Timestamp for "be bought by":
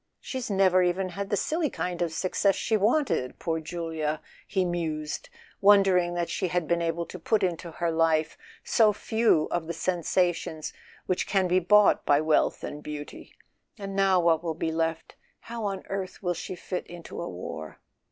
11.47-12.19